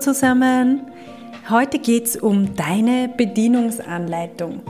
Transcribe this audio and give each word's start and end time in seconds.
Zusammen! 0.00 0.90
Heute 1.48 1.78
geht 1.78 2.06
es 2.06 2.16
um 2.16 2.56
deine 2.56 3.08
Bedienungsanleitung. 3.08 4.60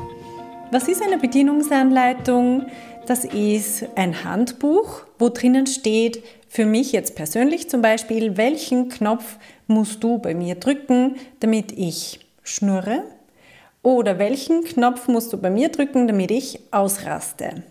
Was 0.71 0.87
ist 0.87 1.03
eine 1.03 1.19
Bedienungsanleitung? 1.19 2.67
Das 3.07 3.25
ist 3.25 3.87
ein 3.97 4.25
Handbuch, 4.25 5.03
wo 5.19 5.31
drinnen 5.31 5.67
steht, 5.67 6.23
für 6.49 6.67
mich 6.67 6.93
jetzt 6.93 7.17
persönlich 7.17 7.71
zum 7.71 7.81
Beispiel, 7.81 8.37
welchen 8.37 8.89
Knopf 8.91 9.39
musst 9.67 10.05
du 10.05 10.19
bei 10.19 10.35
mir 10.35 10.57
drücken, 10.57 11.17
damit 11.41 11.73
ich 11.73 12.21
schnurre? 12.43 13.05
Oder 13.83 14.19
welchen 14.19 14.63
Knopf 14.65 15.09
musst 15.09 15.33
du 15.33 15.39
bei 15.39 15.51
mir 15.51 15.71
drücken, 15.71 16.07
damit 16.07 16.31
ich 16.31 16.61
ausraste? 16.71 17.63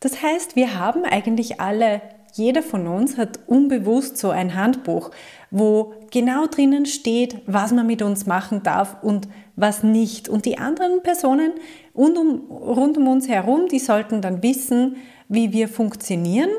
Das 0.00 0.22
heißt, 0.22 0.56
wir 0.56 0.78
haben 0.78 1.04
eigentlich 1.04 1.60
alle 1.60 2.00
jeder 2.36 2.62
von 2.62 2.86
uns 2.86 3.16
hat 3.16 3.40
unbewusst 3.46 4.18
so 4.18 4.30
ein 4.30 4.54
Handbuch, 4.54 5.10
wo 5.50 5.94
genau 6.10 6.46
drinnen 6.46 6.84
steht, 6.84 7.38
was 7.46 7.72
man 7.72 7.86
mit 7.86 8.02
uns 8.02 8.26
machen 8.26 8.62
darf 8.62 9.02
und 9.02 9.28
was 9.56 9.82
nicht. 9.82 10.28
Und 10.28 10.44
die 10.44 10.58
anderen 10.58 11.02
Personen 11.02 11.52
rund 11.94 12.18
um, 12.18 12.40
rund 12.50 12.98
um 12.98 13.08
uns 13.08 13.28
herum, 13.28 13.68
die 13.68 13.78
sollten 13.78 14.20
dann 14.20 14.42
wissen, 14.42 14.96
wie 15.28 15.52
wir 15.52 15.68
funktionieren 15.68 16.50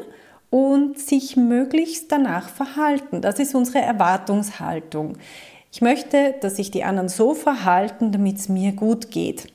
und 0.49 0.97
sich 0.97 1.37
möglichst 1.37 2.11
danach 2.11 2.49
verhalten. 2.49 3.21
Das 3.21 3.39
ist 3.39 3.53
unsere 3.53 3.79
Erwartungshaltung. 3.79 5.17
Ich 5.71 5.81
möchte, 5.81 6.35
dass 6.41 6.55
sich 6.55 6.71
die 6.71 6.83
anderen 6.83 7.09
so 7.09 7.33
verhalten, 7.33 8.11
damit 8.11 8.37
es 8.37 8.49
mir 8.49 8.71
gut 8.71 9.11
geht. 9.11 9.51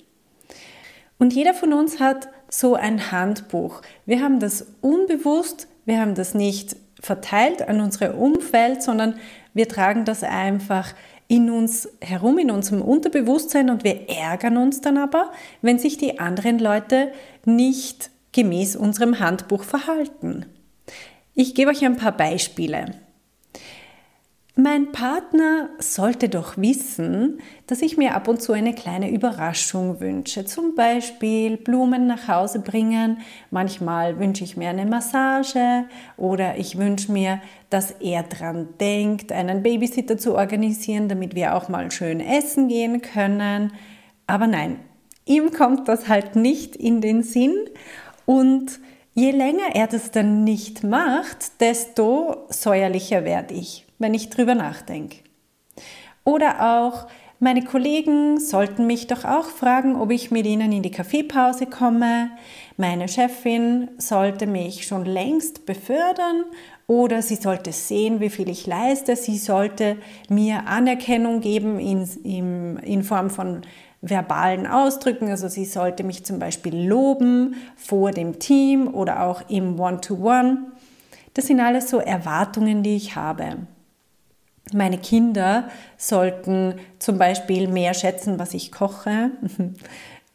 Und 1.18 1.32
jeder 1.32 1.54
von 1.54 1.72
uns 1.72 1.98
hat 1.98 2.28
so 2.48 2.74
ein 2.74 3.10
Handbuch. 3.10 3.80
Wir 4.06 4.20
haben 4.20 4.38
das 4.38 4.66
unbewusst 4.82 5.68
wir 5.84 6.00
haben 6.00 6.14
das 6.14 6.34
nicht 6.34 6.76
verteilt 7.00 7.68
an 7.68 7.80
unsere 7.80 8.14
Umfeld, 8.14 8.82
sondern 8.82 9.14
wir 9.54 9.68
tragen 9.68 10.04
das 10.04 10.22
einfach 10.22 10.94
in 11.28 11.50
uns 11.50 11.88
herum, 12.00 12.38
in 12.38 12.50
unserem 12.50 12.82
Unterbewusstsein 12.82 13.70
und 13.70 13.84
wir 13.84 14.08
ärgern 14.08 14.56
uns 14.56 14.80
dann 14.80 14.98
aber, 14.98 15.32
wenn 15.62 15.78
sich 15.78 15.96
die 15.96 16.18
anderen 16.18 16.58
Leute 16.58 17.12
nicht 17.44 18.10
gemäß 18.32 18.76
unserem 18.76 19.18
Handbuch 19.18 19.64
verhalten. 19.64 20.46
Ich 21.34 21.54
gebe 21.54 21.70
euch 21.70 21.84
ein 21.84 21.96
paar 21.96 22.16
Beispiele. 22.16 22.94
Mein 24.54 24.92
Partner 24.92 25.70
sollte 25.78 26.28
doch 26.28 26.58
wissen, 26.58 27.38
dass 27.66 27.80
ich 27.80 27.96
mir 27.96 28.14
ab 28.14 28.28
und 28.28 28.42
zu 28.42 28.52
eine 28.52 28.74
kleine 28.74 29.10
Überraschung 29.10 29.98
wünsche. 29.98 30.44
Zum 30.44 30.74
Beispiel 30.74 31.56
Blumen 31.56 32.06
nach 32.06 32.28
Hause 32.28 32.58
bringen. 32.58 33.22
Manchmal 33.50 34.18
wünsche 34.18 34.44
ich 34.44 34.58
mir 34.58 34.68
eine 34.68 34.84
Massage 34.84 35.86
oder 36.18 36.58
ich 36.58 36.76
wünsche 36.76 37.10
mir, 37.10 37.40
dass 37.70 37.92
er 37.92 38.24
dran 38.24 38.68
denkt, 38.78 39.32
einen 39.32 39.62
Babysitter 39.62 40.18
zu 40.18 40.34
organisieren, 40.34 41.08
damit 41.08 41.34
wir 41.34 41.54
auch 41.54 41.70
mal 41.70 41.90
schön 41.90 42.20
essen 42.20 42.68
gehen 42.68 43.00
können. 43.00 43.72
Aber 44.26 44.46
nein, 44.46 44.80
ihm 45.24 45.50
kommt 45.52 45.88
das 45.88 46.08
halt 46.08 46.36
nicht 46.36 46.76
in 46.76 47.00
den 47.00 47.22
Sinn 47.22 47.54
und 48.26 48.80
je 49.14 49.30
länger 49.30 49.74
er 49.74 49.86
das 49.86 50.10
dann 50.10 50.44
nicht 50.44 50.84
macht, 50.84 51.58
desto 51.62 52.44
säuerlicher 52.50 53.24
werde 53.24 53.54
ich 53.54 53.86
wenn 54.02 54.14
ich 54.14 54.30
drüber 54.30 54.54
nachdenke. 54.54 55.18
Oder 56.24 56.80
auch, 56.80 57.06
meine 57.40 57.64
Kollegen 57.64 58.38
sollten 58.38 58.86
mich 58.86 59.08
doch 59.08 59.24
auch 59.24 59.46
fragen, 59.46 59.96
ob 59.96 60.12
ich 60.12 60.30
mit 60.30 60.46
ihnen 60.46 60.70
in 60.70 60.82
die 60.82 60.92
Kaffeepause 60.92 61.66
komme. 61.66 62.30
Meine 62.76 63.08
Chefin 63.08 63.88
sollte 63.98 64.46
mich 64.46 64.86
schon 64.86 65.04
längst 65.04 65.66
befördern 65.66 66.44
oder 66.86 67.20
sie 67.20 67.34
sollte 67.34 67.72
sehen, 67.72 68.20
wie 68.20 68.30
viel 68.30 68.48
ich 68.48 68.66
leiste. 68.68 69.16
Sie 69.16 69.38
sollte 69.38 69.96
mir 70.28 70.68
Anerkennung 70.68 71.40
geben 71.40 71.80
in, 71.80 72.08
in, 72.22 72.76
in 72.76 73.02
Form 73.02 73.28
von 73.28 73.62
verbalen 74.02 74.68
Ausdrücken. 74.68 75.28
Also 75.28 75.48
sie 75.48 75.64
sollte 75.64 76.04
mich 76.04 76.24
zum 76.24 76.38
Beispiel 76.38 76.76
loben 76.76 77.56
vor 77.74 78.12
dem 78.12 78.38
Team 78.38 78.86
oder 78.94 79.24
auch 79.24 79.48
im 79.48 79.80
One-to-One. 79.80 80.50
-One. 80.50 80.58
Das 81.34 81.46
sind 81.46 81.60
alles 81.60 81.88
so 81.88 81.98
Erwartungen, 81.98 82.82
die 82.82 82.94
ich 82.94 83.16
habe. 83.16 83.66
Meine 84.72 84.98
Kinder 84.98 85.68
sollten 85.96 86.76
zum 86.98 87.18
Beispiel 87.18 87.68
mehr 87.68 87.94
schätzen, 87.94 88.38
was 88.38 88.54
ich 88.54 88.70
koche. 88.72 89.30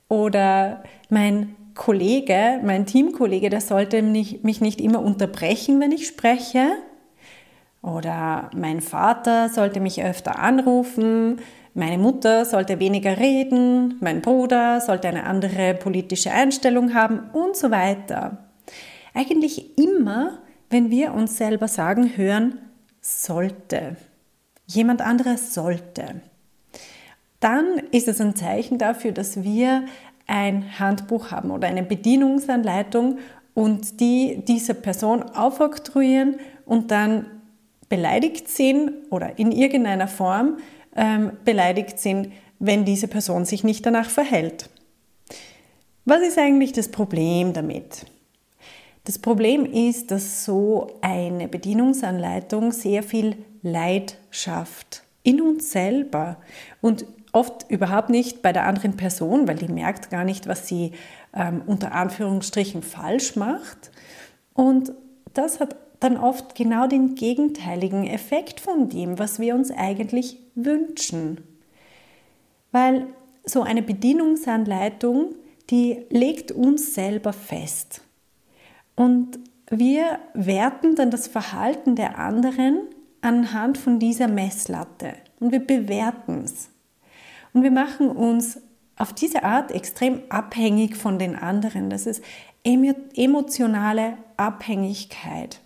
Oder 0.10 0.84
mein 1.10 1.56
Kollege, 1.74 2.60
mein 2.64 2.86
Teamkollege, 2.86 3.50
der 3.50 3.62
sollte 3.62 4.02
mich 4.02 4.62
nicht 4.62 4.82
immer 4.82 5.02
unterbrechen, 5.02 5.80
wenn 5.80 5.92
ich 5.92 6.08
spreche. 6.08 6.72
Oder 7.82 8.50
mein 8.56 8.82
Vater 8.82 9.50
sollte 9.50 9.80
mich 9.80 10.04
öfter 10.04 10.40
anrufen. 10.40 11.40
Meine 11.74 11.98
Mutter 11.98 12.44
sollte 12.46 12.80
weniger 12.80 13.18
reden. 13.18 13.96
Mein 14.02 14.22
Bruder 14.22 14.82
sollte 14.82 15.08
eine 15.08 15.26
andere 15.26 15.74
politische 15.76 16.32
Einstellung 16.32 16.94
haben 16.94 17.30
und 17.34 17.56
so 17.56 17.72
weiter. 17.72 18.50
Eigentlich 19.14 19.78
immer, 19.78 20.40
wenn 20.70 20.90
wir 20.90 21.14
uns 21.14 21.38
selber 21.38 21.68
sagen 21.68 22.18
hören, 22.18 22.60
sollte 23.00 23.96
jemand 24.68 25.02
anderes 25.02 25.54
sollte, 25.54 26.22
dann 27.40 27.82
ist 27.92 28.08
es 28.08 28.22
ein 28.22 28.36
Zeichen 28.36 28.78
dafür, 28.78 29.12
dass 29.12 29.44
wir 29.44 29.86
ein 30.28 30.80
Handbuch 30.80 31.32
haben 31.32 31.52
oder 31.52 31.68
eine 31.68 31.84
Bedienungsanleitung 31.84 33.20
und 33.54 34.00
die 34.00 34.44
diese 34.48 34.74
Person 34.76 35.24
aufoktroyieren 35.24 36.38
und 36.66 36.92
dann 36.92 37.26
beleidigt 37.90 38.50
sind 38.50 38.92
oder 39.10 39.40
in 39.40 39.52
irgendeiner 39.52 40.08
Form 40.08 40.58
ähm, 40.96 41.32
beleidigt 41.46 42.00
sind, 42.00 42.32
wenn 42.60 42.86
diese 42.86 43.08
Person 43.08 43.46
sich 43.46 43.64
nicht 43.64 43.86
danach 43.86 44.10
verhält. 44.10 44.70
Was 46.06 46.22
ist 46.22 46.38
eigentlich 46.38 46.74
das 46.74 46.90
Problem 46.90 47.54
damit? 47.54 48.06
Das 49.08 49.20
Problem 49.20 49.66
ist, 49.66 50.12
dass 50.12 50.44
so 50.44 50.88
eine 51.00 51.48
Bedienungsanleitung 51.48 52.74
sehr 52.74 53.04
viel 53.04 53.38
Leid 53.62 54.18
schafft 54.32 55.04
in 55.24 55.40
uns 55.40 55.72
selber 55.72 56.36
und 56.82 57.06
oft 57.32 57.72
überhaupt 57.72 58.10
nicht 58.10 58.42
bei 58.42 58.52
der 58.52 58.66
anderen 58.66 58.98
Person, 58.98 59.48
weil 59.48 59.56
die 59.56 59.72
merkt 59.72 60.10
gar 60.10 60.26
nicht, 60.26 60.46
was 60.50 60.68
sie 60.68 60.92
ähm, 61.34 61.62
unter 61.68 61.94
Anführungsstrichen 61.94 62.84
falsch 62.84 63.38
macht. 63.38 63.92
Und 64.54 64.92
das 65.34 65.62
hat 65.62 65.78
dann 66.02 66.18
oft 66.18 66.54
genau 66.54 66.86
den 66.88 67.16
gegenteiligen 67.16 68.06
Effekt 68.06 68.60
von 68.60 68.90
dem, 68.90 69.18
was 69.20 69.40
wir 69.40 69.56
uns 69.56 69.72
eigentlich 69.72 70.38
wünschen. 70.54 71.46
Weil 72.74 73.08
so 73.46 73.62
eine 73.62 73.84
Bedienungsanleitung, 73.84 75.34
die 75.70 76.04
legt 76.10 76.52
uns 76.52 76.94
selber 76.94 77.32
fest. 77.32 78.02
Und 78.98 79.40
wir 79.70 80.20
werten 80.34 80.96
dann 80.96 81.12
das 81.12 81.28
Verhalten 81.28 81.96
der 81.96 82.18
anderen 82.18 82.80
anhand 83.22 83.78
von 83.78 84.00
dieser 84.00 84.28
Messlatte 84.28 85.14
und 85.40 85.52
wir 85.52 85.66
bewerten 85.66 86.42
es. 86.44 86.70
Und 87.54 87.64
wir 87.64 87.72
machen 87.72 88.10
uns 88.10 88.60
auf 88.98 89.14
diese 89.14 89.44
Art 89.44 89.72
extrem 89.72 90.22
abhängig 90.30 90.98
von 90.98 91.20
den 91.20 91.36
anderen. 91.36 91.90
Das 91.92 92.08
ist 92.08 92.24
emotionale 92.64 94.18
Abhängigkeit. 94.36 95.62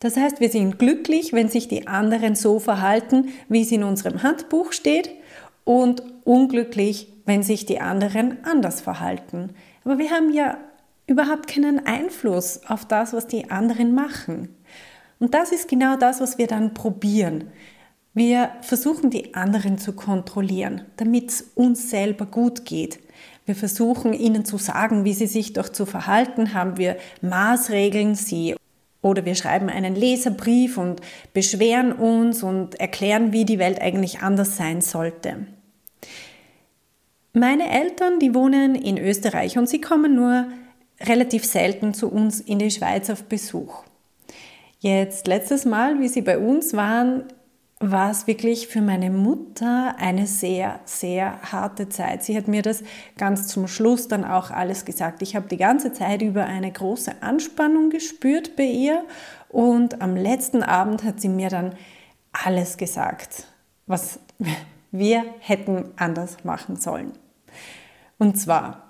Das 0.00 0.16
heißt, 0.16 0.40
wir 0.40 0.50
sind 0.50 0.78
glücklich, 0.78 1.32
wenn 1.32 1.48
sich 1.48 1.68
die 1.68 1.86
anderen 1.86 2.34
so 2.34 2.58
verhalten, 2.58 3.28
wie 3.48 3.62
es 3.62 3.70
in 3.70 3.84
unserem 3.84 4.22
Handbuch 4.22 4.72
steht, 4.72 5.10
und 5.64 6.02
unglücklich, 6.24 7.08
wenn 7.24 7.42
sich 7.42 7.64
die 7.64 7.80
anderen 7.80 8.44
anders 8.44 8.80
verhalten. 8.82 9.54
Aber 9.84 9.98
wir 9.98 10.10
haben 10.10 10.32
ja 10.34 10.58
überhaupt 11.06 11.48
keinen 11.48 11.86
Einfluss 11.86 12.60
auf 12.66 12.86
das, 12.86 13.12
was 13.12 13.26
die 13.26 13.50
anderen 13.50 13.94
machen. 13.94 14.56
Und 15.18 15.34
das 15.34 15.52
ist 15.52 15.68
genau 15.68 15.96
das, 15.96 16.20
was 16.20 16.38
wir 16.38 16.46
dann 16.46 16.74
probieren. 16.74 17.50
Wir 18.14 18.50
versuchen 18.62 19.10
die 19.10 19.34
anderen 19.34 19.78
zu 19.78 19.92
kontrollieren, 19.92 20.82
damit 20.96 21.30
es 21.30 21.42
uns 21.54 21.90
selber 21.90 22.26
gut 22.26 22.64
geht. 22.64 23.00
Wir 23.44 23.54
versuchen 23.54 24.12
ihnen 24.12 24.44
zu 24.44 24.56
sagen, 24.56 25.04
wie 25.04 25.12
sie 25.12 25.26
sich 25.26 25.52
doch 25.52 25.68
zu 25.68 25.84
verhalten 25.84 26.54
haben. 26.54 26.78
Wir 26.78 26.96
Maßregeln 27.20 28.14
sie 28.14 28.56
oder 29.02 29.24
wir 29.26 29.34
schreiben 29.34 29.68
einen 29.68 29.94
Leserbrief 29.94 30.78
und 30.78 31.00
beschweren 31.34 31.92
uns 31.92 32.42
und 32.42 32.80
erklären, 32.80 33.32
wie 33.32 33.44
die 33.44 33.58
Welt 33.58 33.80
eigentlich 33.80 34.20
anders 34.20 34.56
sein 34.56 34.80
sollte. 34.80 35.46
Meine 37.34 37.68
Eltern, 37.68 38.20
die 38.20 38.34
wohnen 38.34 38.76
in 38.76 38.96
Österreich 38.96 39.58
und 39.58 39.68
sie 39.68 39.80
kommen 39.80 40.14
nur 40.14 40.46
relativ 41.06 41.44
selten 41.44 41.94
zu 41.94 42.10
uns 42.10 42.40
in 42.40 42.58
die 42.58 42.70
Schweiz 42.70 43.10
auf 43.10 43.24
Besuch. 43.24 43.82
Jetzt 44.80 45.26
letztes 45.26 45.64
Mal, 45.64 46.00
wie 46.00 46.08
sie 46.08 46.22
bei 46.22 46.38
uns 46.38 46.74
waren, 46.74 47.24
war 47.80 48.10
es 48.10 48.26
wirklich 48.26 48.68
für 48.68 48.80
meine 48.80 49.10
Mutter 49.10 49.96
eine 49.98 50.26
sehr, 50.26 50.80
sehr 50.84 51.40
harte 51.42 51.88
Zeit. 51.88 52.22
Sie 52.22 52.36
hat 52.36 52.48
mir 52.48 52.62
das 52.62 52.82
ganz 53.16 53.48
zum 53.48 53.66
Schluss 53.66 54.08
dann 54.08 54.24
auch 54.24 54.50
alles 54.50 54.84
gesagt. 54.84 55.22
Ich 55.22 55.36
habe 55.36 55.48
die 55.48 55.56
ganze 55.56 55.92
Zeit 55.92 56.22
über 56.22 56.44
eine 56.44 56.70
große 56.70 57.22
Anspannung 57.22 57.90
gespürt 57.90 58.56
bei 58.56 58.64
ihr 58.64 59.04
und 59.48 60.00
am 60.00 60.16
letzten 60.16 60.62
Abend 60.62 61.02
hat 61.04 61.20
sie 61.20 61.28
mir 61.28 61.50
dann 61.50 61.74
alles 62.32 62.76
gesagt, 62.76 63.46
was 63.86 64.20
wir 64.90 65.24
hätten 65.40 65.90
anders 65.96 66.44
machen 66.44 66.76
sollen. 66.76 67.12
Und 68.18 68.38
zwar, 68.38 68.83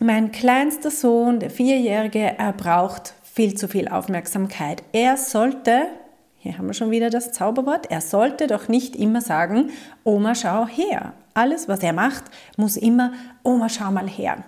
mein 0.00 0.32
kleinster 0.32 0.90
Sohn, 0.90 1.40
der 1.40 1.50
Vierjährige, 1.50 2.38
er 2.38 2.52
braucht 2.52 3.14
viel 3.22 3.54
zu 3.54 3.68
viel 3.68 3.86
Aufmerksamkeit. 3.86 4.82
Er 4.92 5.16
sollte, 5.16 5.82
hier 6.38 6.56
haben 6.56 6.66
wir 6.66 6.74
schon 6.74 6.90
wieder 6.90 7.10
das 7.10 7.32
Zauberwort, 7.32 7.90
er 7.90 8.00
sollte 8.00 8.46
doch 8.46 8.68
nicht 8.68 8.96
immer 8.96 9.20
sagen, 9.20 9.70
Oma, 10.02 10.34
schau 10.34 10.66
her. 10.66 11.12
Alles, 11.34 11.68
was 11.68 11.80
er 11.80 11.92
macht, 11.92 12.24
muss 12.56 12.76
immer, 12.76 13.12
Oma, 13.42 13.68
schau 13.68 13.90
mal 13.90 14.08
her. 14.08 14.42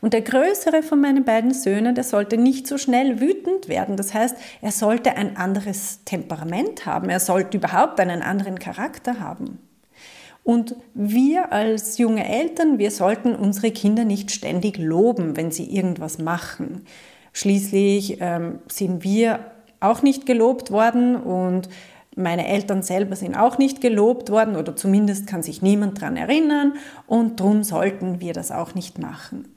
Und 0.00 0.12
der 0.12 0.22
größere 0.22 0.82
von 0.82 1.00
meinen 1.00 1.24
beiden 1.24 1.54
Söhnen, 1.54 1.94
der 1.94 2.04
sollte 2.04 2.36
nicht 2.36 2.66
so 2.66 2.76
schnell 2.76 3.20
wütend 3.20 3.68
werden. 3.68 3.96
Das 3.96 4.12
heißt, 4.12 4.36
er 4.60 4.72
sollte 4.72 5.16
ein 5.16 5.36
anderes 5.36 6.04
Temperament 6.04 6.84
haben. 6.84 7.08
Er 7.08 7.20
sollte 7.20 7.56
überhaupt 7.56 7.98
einen 8.00 8.22
anderen 8.22 8.58
Charakter 8.58 9.20
haben. 9.20 9.58
Und 10.44 10.76
wir 10.92 11.52
als 11.52 11.96
junge 11.98 12.28
Eltern, 12.28 12.78
wir 12.78 12.90
sollten 12.90 13.34
unsere 13.34 13.70
Kinder 13.70 14.04
nicht 14.04 14.30
ständig 14.30 14.76
loben, 14.78 15.36
wenn 15.36 15.50
sie 15.50 15.74
irgendwas 15.74 16.18
machen. 16.18 16.84
Schließlich 17.32 18.18
ähm, 18.20 18.60
sind 18.68 19.02
wir 19.02 19.40
auch 19.80 20.02
nicht 20.02 20.26
gelobt 20.26 20.70
worden 20.70 21.16
und 21.16 21.68
meine 22.14 22.46
Eltern 22.46 22.82
selber 22.82 23.16
sind 23.16 23.34
auch 23.34 23.58
nicht 23.58 23.80
gelobt 23.80 24.30
worden 24.30 24.54
oder 24.54 24.76
zumindest 24.76 25.26
kann 25.26 25.42
sich 25.42 25.62
niemand 25.62 26.00
daran 26.00 26.16
erinnern 26.16 26.74
und 27.06 27.40
darum 27.40 27.64
sollten 27.64 28.20
wir 28.20 28.34
das 28.34 28.52
auch 28.52 28.74
nicht 28.74 28.98
machen. 28.98 29.56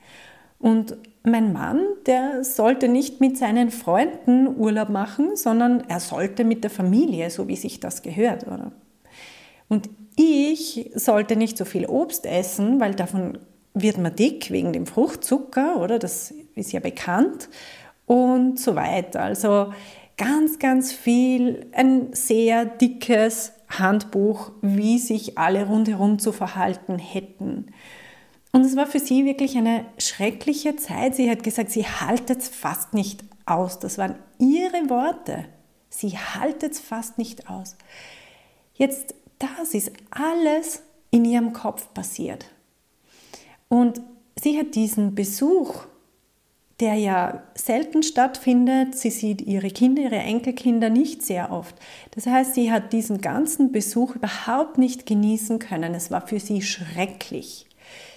Und 0.57 0.97
mein 1.23 1.53
Mann, 1.53 1.81
der 2.07 2.43
sollte 2.43 2.87
nicht 2.87 3.21
mit 3.21 3.37
seinen 3.37 3.69
Freunden 3.69 4.47
Urlaub 4.57 4.89
machen, 4.89 5.35
sondern 5.35 5.83
er 5.87 5.99
sollte 5.99 6.43
mit 6.43 6.63
der 6.63 6.71
Familie, 6.71 7.29
so 7.29 7.47
wie 7.47 7.55
sich 7.55 7.79
das 7.79 8.01
gehört. 8.01 8.47
Oder? 8.47 8.71
Und 9.67 9.89
ich 10.17 10.91
sollte 10.95 11.35
nicht 11.35 11.57
so 11.57 11.63
viel 11.63 11.85
Obst 11.85 12.25
essen, 12.25 12.79
weil 12.79 12.95
davon 12.95 13.37
wird 13.73 13.99
man 13.99 14.15
dick 14.15 14.51
wegen 14.51 14.73
dem 14.73 14.87
Fruchtzucker, 14.87 15.79
oder? 15.79 15.99
Das 15.99 16.33
ist 16.55 16.71
ja 16.71 16.79
bekannt. 16.79 17.49
Und 18.07 18.59
so 18.59 18.75
weiter. 18.75 19.21
Also 19.21 19.73
ganz, 20.17 20.59
ganz 20.59 20.91
viel, 20.91 21.67
ein 21.73 22.13
sehr 22.13 22.65
dickes 22.65 23.53
Handbuch, 23.69 24.51
wie 24.61 24.97
sich 24.97 25.37
alle 25.37 25.67
rundherum 25.67 26.17
zu 26.17 26.31
verhalten 26.31 26.97
hätten. 26.97 27.67
Und 28.53 28.65
es 28.65 28.75
war 28.75 28.87
für 28.87 28.99
sie 28.99 29.25
wirklich 29.25 29.57
eine 29.57 29.85
schreckliche 29.99 30.77
Zeit. 30.77 31.15
Sie 31.15 31.29
hat 31.29 31.43
gesagt, 31.43 31.69
sie 31.69 31.85
haltet 31.85 32.39
es 32.39 32.47
fast 32.47 32.93
nicht 32.93 33.23
aus. 33.45 33.77
Das 33.77 33.97
waren 33.97 34.15
ihre 34.39 34.89
Worte. 34.89 35.45
Sie 35.89 36.17
haltet 36.17 36.71
es 36.71 36.79
fast 36.79 37.17
nicht 37.19 37.49
aus. 37.49 37.75
Jetzt 38.73 39.13
das 39.39 39.73
ist 39.73 39.91
alles 40.09 40.83
in 41.11 41.25
ihrem 41.25 41.53
Kopf 41.53 41.93
passiert. 41.93 42.45
Und 43.69 44.01
sie 44.39 44.57
hat 44.57 44.75
diesen 44.75 45.15
Besuch, 45.15 45.85
der 46.79 46.93
ja 46.93 47.43
selten 47.55 48.03
stattfindet, 48.03 48.95
sie 48.95 49.09
sieht 49.09 49.41
ihre 49.41 49.69
Kinder, 49.69 50.03
ihre 50.03 50.17
Enkelkinder 50.17 50.89
nicht 50.89 51.23
sehr 51.23 51.51
oft. 51.51 51.75
Das 52.11 52.27
heißt, 52.27 52.53
sie 52.53 52.71
hat 52.71 52.93
diesen 52.93 53.19
ganzen 53.19 53.71
Besuch 53.71 54.15
überhaupt 54.15 54.77
nicht 54.77 55.05
genießen 55.05 55.59
können. 55.59 55.95
Es 55.95 56.11
war 56.11 56.25
für 56.27 56.39
sie 56.39 56.61
schrecklich. 56.61 57.65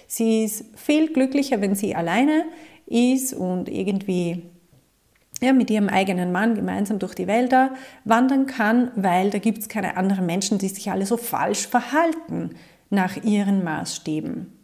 Sie 0.07 0.43
ist 0.43 0.65
viel 0.75 1.11
glücklicher, 1.11 1.61
wenn 1.61 1.73
sie 1.73 1.95
alleine 1.95 2.45
ist 2.85 3.33
und 3.33 3.69
irgendwie 3.69 4.43
ja, 5.41 5.53
mit 5.53 5.69
ihrem 5.69 5.89
eigenen 5.89 6.31
Mann 6.31 6.55
gemeinsam 6.55 6.99
durch 6.99 7.15
die 7.15 7.27
Wälder 7.27 7.73
wandern 8.05 8.45
kann, 8.45 8.91
weil 8.95 9.31
da 9.31 9.39
gibt 9.39 9.57
es 9.57 9.69
keine 9.69 9.97
anderen 9.97 10.25
Menschen, 10.25 10.59
die 10.59 10.67
sich 10.67 10.91
alle 10.91 11.05
so 11.05 11.17
falsch 11.17 11.67
verhalten 11.67 12.51
nach 12.89 13.17
ihren 13.23 13.63
Maßstäben. 13.63 14.57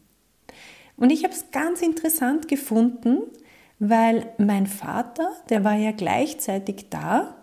Und 0.97 1.11
ich 1.11 1.23
habe 1.23 1.33
es 1.33 1.51
ganz 1.51 1.81
interessant 1.81 2.47
gefunden, 2.47 3.19
weil 3.79 4.27
mein 4.37 4.67
Vater, 4.67 5.31
der 5.49 5.63
war 5.63 5.75
ja 5.75 5.91
gleichzeitig 5.91 6.89
da 6.89 7.35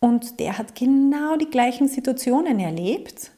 und 0.00 0.40
der 0.40 0.58
hat 0.58 0.74
genau 0.74 1.36
die 1.36 1.50
gleichen 1.50 1.88
Situationen 1.88 2.58
erlebt. 2.58 3.32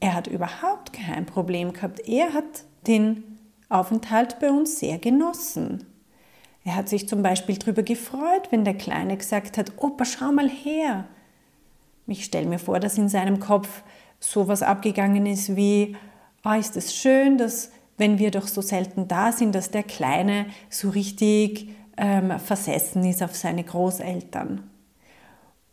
Er 0.00 0.14
hat 0.14 0.26
überhaupt 0.26 0.92
kein 0.92 1.26
Problem 1.26 1.72
gehabt. 1.72 2.08
Er 2.08 2.32
hat 2.32 2.64
den 2.86 3.38
Aufenthalt 3.68 4.38
bei 4.40 4.50
uns 4.50 4.78
sehr 4.78 4.98
genossen. 4.98 5.84
Er 6.68 6.76
hat 6.76 6.90
sich 6.90 7.08
zum 7.08 7.22
Beispiel 7.22 7.56
darüber 7.56 7.82
gefreut, 7.82 8.48
wenn 8.50 8.62
der 8.62 8.74
Kleine 8.74 9.16
gesagt 9.16 9.56
hat, 9.56 9.72
Opa, 9.78 10.04
schau 10.04 10.32
mal 10.32 10.50
her. 10.50 11.06
Ich 12.06 12.26
stelle 12.26 12.46
mir 12.46 12.58
vor, 12.58 12.78
dass 12.78 12.98
in 12.98 13.08
seinem 13.08 13.40
Kopf 13.40 13.82
sowas 14.20 14.62
abgegangen 14.62 15.24
ist 15.24 15.56
wie, 15.56 15.96
oh, 16.44 16.52
ist 16.52 16.76
es 16.76 16.94
schön, 16.94 17.38
dass 17.38 17.70
wenn 17.96 18.18
wir 18.18 18.30
doch 18.30 18.46
so 18.46 18.60
selten 18.60 19.08
da 19.08 19.32
sind, 19.32 19.54
dass 19.54 19.70
der 19.70 19.82
Kleine 19.82 20.44
so 20.68 20.90
richtig 20.90 21.70
ähm, 21.96 22.38
versessen 22.38 23.02
ist 23.06 23.22
auf 23.22 23.34
seine 23.34 23.64
Großeltern. 23.64 24.68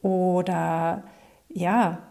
Oder 0.01 1.03
ja, 1.49 2.03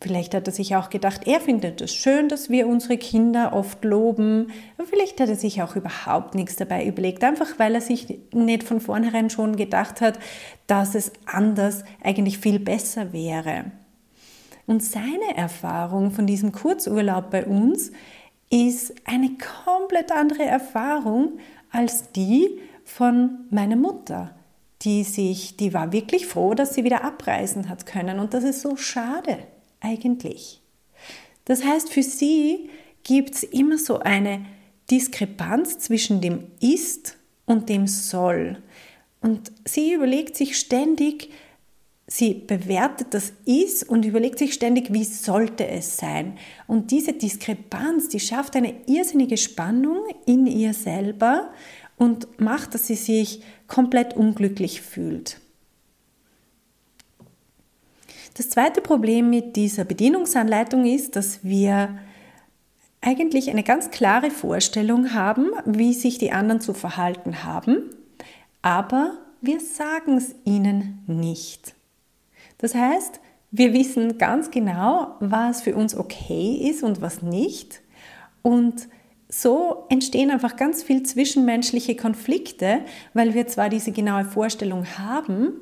Vielleicht 0.00 0.32
hat 0.32 0.46
er 0.46 0.52
sich 0.52 0.76
auch 0.76 0.90
gedacht, 0.90 1.26
er 1.26 1.40
findet 1.40 1.80
es 1.80 1.92
schön, 1.92 2.28
dass 2.28 2.50
wir 2.50 2.68
unsere 2.68 2.98
Kinder 2.98 3.52
oft 3.52 3.84
loben. 3.84 4.52
vielleicht 4.88 5.20
hat 5.20 5.28
er 5.28 5.34
sich 5.34 5.60
auch 5.60 5.74
überhaupt 5.74 6.36
nichts 6.36 6.54
dabei 6.54 6.86
überlegt, 6.86 7.24
einfach 7.24 7.58
weil 7.58 7.74
er 7.74 7.80
sich 7.80 8.20
nicht 8.32 8.62
von 8.62 8.80
vornherein 8.80 9.28
schon 9.28 9.56
gedacht 9.56 10.00
hat, 10.00 10.20
dass 10.68 10.94
es 10.94 11.10
anders 11.26 11.82
eigentlich 12.00 12.38
viel 12.38 12.60
besser 12.60 13.12
wäre. 13.12 13.72
Und 14.66 14.84
seine 14.84 15.36
Erfahrung 15.36 16.12
von 16.12 16.28
diesem 16.28 16.52
Kurzurlaub 16.52 17.30
bei 17.30 17.44
uns 17.44 17.90
ist 18.50 18.94
eine 19.04 19.30
komplett 19.64 20.12
andere 20.12 20.44
Erfahrung 20.44 21.38
als 21.72 22.12
die 22.12 22.60
von 22.84 23.46
meiner 23.50 23.76
Mutter. 23.76 24.36
Die 24.82 25.02
sich, 25.02 25.56
die 25.56 25.74
war 25.74 25.90
wirklich 25.90 26.28
froh, 26.28 26.54
dass 26.54 26.74
sie 26.74 26.84
wieder 26.84 27.02
abreisen 27.02 27.68
hat 27.68 27.84
können 27.84 28.20
und 28.20 28.32
das 28.32 28.44
ist 28.44 28.60
so 28.60 28.76
schade 28.76 29.38
eigentlich? 29.80 30.60
Das 31.44 31.64
heißt, 31.64 31.90
für 31.90 32.02
sie 32.02 32.70
gibt 33.04 33.34
es 33.34 33.42
immer 33.42 33.78
so 33.78 33.98
eine 34.00 34.44
Diskrepanz 34.90 35.78
zwischen 35.78 36.20
dem 36.20 36.46
Ist 36.60 37.16
und 37.46 37.68
dem 37.68 37.86
Soll. 37.86 38.62
Und 39.20 39.50
sie 39.64 39.94
überlegt 39.94 40.36
sich 40.36 40.58
ständig, 40.58 41.30
sie 42.06 42.34
bewertet 42.34 43.08
das 43.12 43.32
Ist 43.44 43.88
und 43.88 44.04
überlegt 44.04 44.38
sich 44.38 44.54
ständig, 44.54 44.92
wie 44.92 45.04
sollte 45.04 45.66
es 45.66 45.96
sein. 45.96 46.38
Und 46.66 46.90
diese 46.90 47.12
Diskrepanz, 47.12 48.08
die 48.08 48.20
schafft 48.20 48.56
eine 48.56 48.74
irrsinnige 48.86 49.36
Spannung 49.36 50.04
in 50.26 50.46
ihr 50.46 50.74
selber 50.74 51.50
und 51.96 52.40
macht, 52.40 52.74
dass 52.74 52.86
sie 52.86 52.94
sich 52.94 53.42
komplett 53.66 54.16
unglücklich 54.16 54.80
fühlt. 54.80 55.40
Das 58.38 58.50
zweite 58.50 58.80
Problem 58.80 59.30
mit 59.30 59.56
dieser 59.56 59.82
Bedienungsanleitung 59.82 60.86
ist, 60.86 61.16
dass 61.16 61.42
wir 61.42 61.98
eigentlich 63.00 63.50
eine 63.50 63.64
ganz 63.64 63.90
klare 63.90 64.30
Vorstellung 64.30 65.12
haben, 65.12 65.50
wie 65.64 65.92
sich 65.92 66.18
die 66.18 66.30
anderen 66.30 66.60
zu 66.60 66.72
verhalten 66.72 67.42
haben, 67.42 67.90
aber 68.62 69.18
wir 69.40 69.58
sagen 69.58 70.18
es 70.18 70.36
ihnen 70.44 71.02
nicht. 71.08 71.74
Das 72.58 72.76
heißt, 72.76 73.18
wir 73.50 73.72
wissen 73.72 74.18
ganz 74.18 74.52
genau, 74.52 75.16
was 75.18 75.62
für 75.62 75.74
uns 75.74 75.96
okay 75.96 76.68
ist 76.70 76.84
und 76.84 77.00
was 77.00 77.22
nicht. 77.22 77.80
Und 78.42 78.86
so 79.28 79.84
entstehen 79.88 80.30
einfach 80.30 80.54
ganz 80.54 80.84
viel 80.84 81.02
zwischenmenschliche 81.02 81.96
Konflikte, 81.96 82.82
weil 83.14 83.34
wir 83.34 83.48
zwar 83.48 83.68
diese 83.68 83.90
genaue 83.90 84.24
Vorstellung 84.24 84.86
haben, 84.96 85.54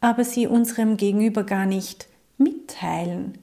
aber 0.00 0.24
sie 0.24 0.48
unserem 0.48 0.96
Gegenüber 0.96 1.44
gar 1.44 1.66
nicht 1.66 2.08
mitteilen. 2.38 3.38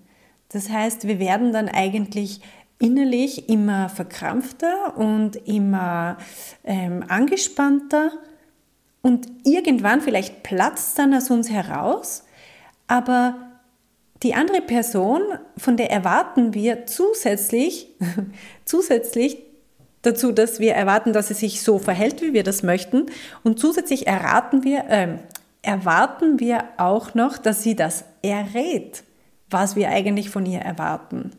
Das 0.50 0.70
heißt, 0.70 1.08
wir 1.08 1.20
werden 1.20 1.54
dann 1.54 1.70
eigentlich 1.70 2.42
innerlich 2.80 3.48
immer 3.48 3.90
verkrampfter 3.90 4.98
und 4.98 5.36
immer 5.48 6.18
ähm, 6.64 7.06
angespannter 7.08 8.12
und 9.02 9.28
irgendwann 9.44 10.02
vielleicht 10.02 10.44
platzt 10.44 10.98
dann 11.00 11.14
aus 11.14 11.30
uns 11.30 11.50
heraus, 11.50 12.24
aber 12.88 13.36
die 14.24 14.36
andere 14.36 14.62
Person, 14.62 15.22
von 15.58 15.78
der 15.78 15.92
erwarten 15.92 16.54
wir 16.54 16.86
zusätzlich, 16.86 17.88
zusätzlich 18.66 19.38
dazu, 20.04 20.32
dass 20.32 20.60
wir 20.60 20.74
erwarten, 20.74 21.14
dass 21.14 21.30
sie 21.30 21.34
sich 21.34 21.62
so 21.62 21.80
verhält, 21.80 22.22
wie 22.22 22.34
wir 22.34 22.44
das 22.44 22.64
möchten, 22.64 23.08
und 23.44 23.60
zusätzlich 23.60 24.08
erraten 24.08 24.64
wir, 24.64 24.86
äh, 24.90 25.18
erwarten 25.62 26.40
wir 26.40 26.64
auch 26.78 27.14
noch, 27.14 27.38
dass 27.38 27.64
sie 27.64 27.76
das 27.76 28.06
errät, 28.22 29.04
was 29.50 29.76
wir 29.76 29.90
eigentlich 29.90 30.30
von 30.30 30.46
ihr 30.46 30.60
erwarten. 30.60 31.32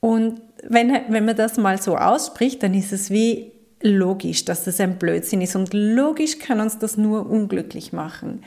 Und 0.00 0.40
wenn, 0.62 0.90
wenn 1.08 1.24
man 1.24 1.36
das 1.36 1.56
mal 1.56 1.80
so 1.80 1.96
ausspricht, 1.96 2.62
dann 2.62 2.74
ist 2.74 2.92
es 2.92 3.10
wie 3.10 3.52
logisch, 3.80 4.44
dass 4.44 4.64
das 4.64 4.80
ein 4.80 4.98
Blödsinn 4.98 5.40
ist 5.40 5.56
und 5.56 5.72
logisch 5.72 6.38
kann 6.38 6.60
uns 6.60 6.78
das 6.78 6.96
nur 6.96 7.28
unglücklich 7.28 7.92
machen. 7.92 8.42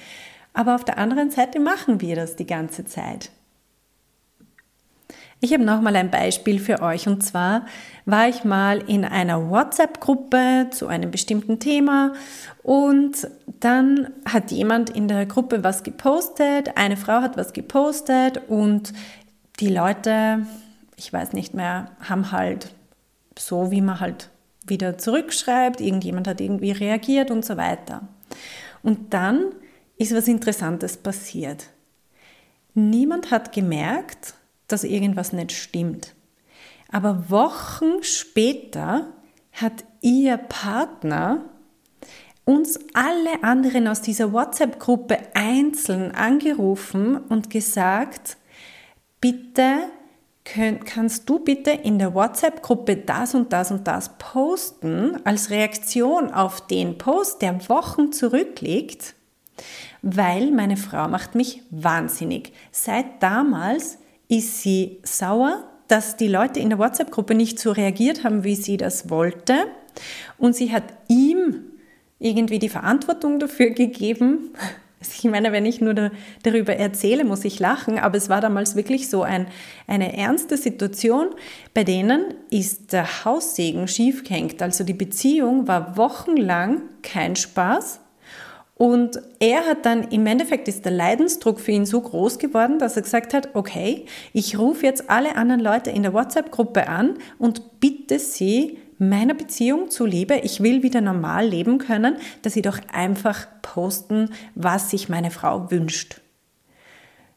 Aber 0.54 0.76
auf 0.76 0.84
der 0.84 0.98
anderen 0.98 1.32
Seite 1.32 1.60
machen 1.60 2.02
wir 2.02 2.16
das 2.16 2.36
die 2.36 2.46
ganze 2.46 2.86
Zeit. 2.86 3.32
Ich 5.44 5.54
habe 5.54 5.64
nochmal 5.64 5.96
ein 5.96 6.12
Beispiel 6.12 6.60
für 6.60 6.84
euch 6.84 7.08
und 7.08 7.24
zwar 7.24 7.66
war 8.06 8.30
ich 8.30 8.44
mal 8.44 8.78
in 8.88 9.04
einer 9.04 9.50
WhatsApp-Gruppe 9.50 10.68
zu 10.70 10.86
einem 10.86 11.10
bestimmten 11.10 11.58
Thema 11.58 12.14
und 12.62 13.28
dann 13.60 14.12
hat 14.24 14.52
jemand 14.52 14.92
in 14.92 15.08
der 15.08 15.26
Gruppe 15.26 15.64
was 15.64 15.82
gepostet, 15.82 16.78
eine 16.78 16.96
Frau 16.96 17.22
hat 17.22 17.38
was 17.38 17.54
gepostet 17.54 18.40
und 18.50 18.94
die 19.60 19.70
Leute, 19.70 20.46
ich 20.96 21.12
weiß 21.12 21.34
nicht 21.34 21.56
mehr, 21.56 21.90
haben 22.08 22.32
halt 22.32 22.76
so, 23.38 23.72
wie 23.72 23.82
man 23.82 24.00
halt 24.00 24.30
wieder 24.68 25.00
zurückschreibt, 25.00 25.82
irgendjemand 25.82 26.28
hat 26.28 26.40
irgendwie 26.40 26.72
reagiert 26.72 27.32
und 27.32 27.44
so 27.44 27.58
weiter. 27.58 28.08
Und 28.84 29.12
dann 29.16 29.46
ist 29.98 30.14
was 30.14 30.28
Interessantes 30.28 30.98
passiert. 30.98 31.66
Niemand 32.76 33.32
hat 33.32 33.54
gemerkt, 33.54 34.36
dass 34.72 34.84
irgendwas 34.84 35.34
nicht 35.34 35.52
stimmt. 35.52 36.14
Aber 36.92 37.30
Wochen 37.30 38.04
später 38.04 39.08
hat 39.52 39.86
ihr 40.02 40.38
Partner 40.38 41.46
uns 42.46 42.80
alle 42.94 43.44
anderen 43.44 43.88
aus 43.88 44.02
dieser 44.02 44.34
WhatsApp-Gruppe 44.34 45.18
einzeln 45.34 46.12
angerufen 46.12 47.18
und 47.18 47.50
gesagt, 47.50 48.38
bitte 49.20 49.84
kannst 50.44 51.30
du 51.30 51.40
bitte 51.40 51.70
in 51.70 52.00
der 52.00 52.16
WhatsApp-Gruppe 52.16 52.98
das 52.98 53.36
und 53.36 53.54
das 53.54 53.72
und 53.72 53.88
das 53.88 54.18
posten 54.18 55.24
als 55.24 55.52
Reaktion 55.52 56.34
auf 56.34 56.66
den 56.66 56.98
Post, 56.98 57.44
der 57.44 57.70
Wochen 57.70 58.12
zurückliegt, 58.12 59.14
weil 60.02 60.52
meine 60.52 60.78
Frau 60.78 61.08
macht 61.08 61.36
mich 61.36 61.62
wahnsinnig. 61.70 62.54
Seit 62.72 63.22
damals 63.22 64.00
ist 64.32 64.62
sie 64.62 65.00
sauer, 65.04 65.66
dass 65.90 66.16
die 66.16 66.30
Leute 66.30 66.62
in 66.62 66.70
der 66.70 66.80
WhatsApp-Gruppe 66.80 67.36
nicht 67.36 67.60
so 67.60 67.72
reagiert 67.72 68.24
haben, 68.24 68.46
wie 68.46 68.56
sie 68.56 68.78
das 68.78 69.10
wollte. 69.10 69.56
Und 70.38 70.56
sie 70.56 70.72
hat 70.72 70.86
ihm 71.10 71.64
irgendwie 72.18 72.58
die 72.58 72.70
Verantwortung 72.70 73.40
dafür 73.40 73.70
gegeben. 73.72 74.52
Ich 75.04 75.24
meine, 75.24 75.52
wenn 75.52 75.66
ich 75.66 75.82
nur 75.82 75.96
da, 75.96 76.12
darüber 76.44 76.76
erzähle, 76.76 77.24
muss 77.24 77.44
ich 77.44 77.60
lachen, 77.60 77.98
aber 77.98 78.18
es 78.18 78.30
war 78.30 78.40
damals 78.40 78.76
wirklich 78.76 79.10
so 79.10 79.24
ein, 79.24 79.48
eine 79.88 80.16
ernste 80.16 80.58
Situation, 80.58 81.30
bei 81.74 81.84
denen 81.84 82.36
ist 82.52 82.94
der 82.94 83.26
Haussegen 83.26 83.88
schief 83.88 84.24
gehängt. 84.24 84.62
Also 84.62 84.84
die 84.84 84.94
Beziehung 84.94 85.68
war 85.68 85.98
wochenlang 85.98 86.84
kein 87.02 87.36
Spaß 87.36 88.01
und 88.82 89.22
er 89.38 89.68
hat 89.68 89.86
dann, 89.86 90.06
im 90.06 90.26
Endeffekt 90.26 90.68
ist 90.68 90.86
der 90.86 90.92
Leidensdruck 90.92 91.60
für 91.60 91.72
ihn 91.72 91.86
so 91.86 92.02
groß 92.02 92.40
geworden, 92.40 92.80
dass 92.80 92.96
er 92.96 93.04
gesagt 93.04 93.32
hat, 93.32 93.50
okay, 93.54 94.08
ich 94.34 94.58
rufe 94.58 94.88
jetzt 94.88 95.08
alle 95.08 95.36
anderen 95.36 95.62
Leute 95.62 95.92
in 95.92 96.02
der 96.02 96.14
WhatsApp-Gruppe 96.14 96.88
an 96.88 97.20
und 97.38 97.80
bitte 97.80 98.18
sie, 98.18 98.80
meiner 98.98 99.36
Beziehung 99.36 99.92
zuliebe, 99.92 100.38
ich 100.38 100.64
will 100.64 100.82
wieder 100.82 101.00
normal 101.00 101.46
leben 101.46 101.78
können, 101.78 102.16
dass 102.42 102.54
sie 102.54 102.64
doch 102.64 102.80
einfach 102.92 103.46
posten, 103.62 104.32
was 104.56 104.90
sich 104.90 105.10
meine 105.10 105.30
Frau 105.30 105.70
wünscht. 105.70 106.20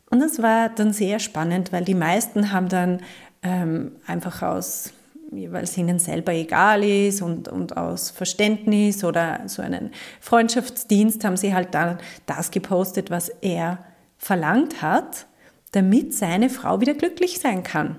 Und 0.08 0.20
das 0.20 0.40
war 0.40 0.70
dann 0.70 0.94
sehr 0.94 1.18
spannend, 1.18 1.74
weil 1.74 1.84
die 1.84 1.94
meisten 1.94 2.52
haben 2.52 2.70
dann 2.70 3.02
ähm, 3.42 3.92
einfach 4.06 4.40
aus 4.40 4.94
weil 5.30 5.64
es 5.64 5.76
ihnen 5.76 5.98
selber 5.98 6.32
egal 6.32 6.84
ist 6.84 7.22
und, 7.22 7.48
und 7.48 7.76
aus 7.76 8.10
Verständnis 8.10 9.04
oder 9.04 9.40
so 9.46 9.62
einen 9.62 9.90
Freundschaftsdienst 10.20 11.24
haben 11.24 11.36
sie 11.36 11.54
halt 11.54 11.74
dann 11.74 11.98
das 12.26 12.50
gepostet, 12.50 13.10
was 13.10 13.28
er 13.28 13.84
verlangt 14.16 14.82
hat, 14.82 15.26
damit 15.72 16.14
seine 16.14 16.50
Frau 16.50 16.80
wieder 16.80 16.94
glücklich 16.94 17.40
sein 17.40 17.62
kann. 17.62 17.96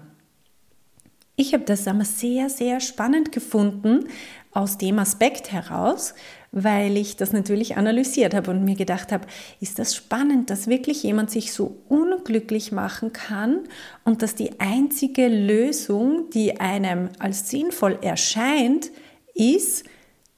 Ich 1.36 1.54
habe 1.54 1.66
das 1.66 1.88
aber 1.88 2.06
sehr, 2.06 2.50
sehr 2.50 2.80
spannend 2.80 3.32
gefunden 3.32 4.08
aus 4.52 4.78
dem 4.78 5.00
Aspekt 5.00 5.52
heraus, 5.52 6.16
weil 6.52 6.98
ich 6.98 7.18
das 7.18 7.34
natürlich 7.34 7.78
analysiert 7.78 8.34
habe 8.34 8.52
und 8.52 8.64
mir 8.64 8.76
gedacht 8.76 9.12
habe, 9.12 9.28
ist 9.60 9.80
das 9.80 9.96
spannend, 9.96 10.50
dass 10.50 10.68
wirklich 10.68 11.04
jemand 11.04 11.30
sich 11.32 11.54
so 11.54 11.78
unglücklich 11.90 12.72
machen 12.72 13.14
kann 13.14 13.60
und 14.04 14.22
dass 14.22 14.36
die 14.36 14.60
einzige 14.60 15.28
Lösung, 15.28 16.30
die 16.30 16.60
einem 16.60 17.10
als 17.20 17.50
sinnvoll 17.50 18.00
erscheint, 18.02 18.92
ist, 19.34 19.86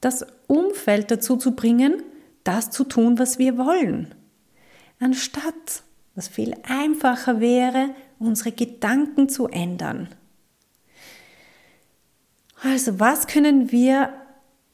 das 0.02 0.26
Umfeld 0.48 1.12
dazu 1.12 1.38
zu 1.38 1.56
bringen, 1.56 2.04
das 2.44 2.72
zu 2.72 2.84
tun, 2.84 3.20
was 3.20 3.40
wir 3.40 3.58
wollen. 3.58 4.14
Anstatt, 5.00 5.84
was 6.16 6.28
viel 6.28 6.56
einfacher 6.64 7.40
wäre, 7.40 7.90
unsere 8.20 8.52
Gedanken 8.52 9.30
zu 9.30 9.48
ändern. 9.48 10.10
Also 12.64 13.00
was 13.00 13.28
können 13.28 13.72
wir 13.72 14.12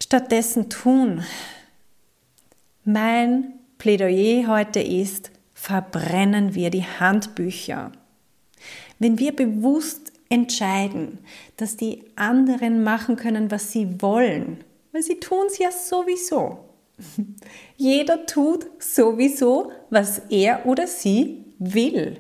stattdessen 0.04 0.70
tun? 0.70 1.24
Mein 2.84 3.54
Plädoyer 3.78 4.48
heute 4.48 4.82
ist, 4.82 5.32
verbrennen 5.54 6.56
wir 6.56 6.70
die 6.70 6.84
Handbücher. 6.84 7.94
Wenn 9.00 9.18
wir 9.18 9.34
bewusst 9.34 10.12
entscheiden, 10.30 11.20
dass 11.56 11.78
die 11.78 12.04
anderen 12.16 12.84
machen 12.84 13.16
können, 13.16 13.50
was 13.50 13.72
sie 13.72 14.02
wollen, 14.02 14.64
weil 14.92 15.04
sie 15.04 15.20
tun 15.20 15.48
es 15.48 15.58
ja 15.58 15.72
sowieso. 15.72 16.60
Jeder 17.78 18.26
tut 18.26 18.68
sowieso, 18.80 19.72
was 19.90 20.22
er 20.30 20.66
oder 20.66 20.86
sie 20.86 21.46
will. 21.60 22.20